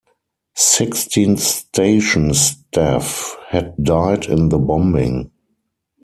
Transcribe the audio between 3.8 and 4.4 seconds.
died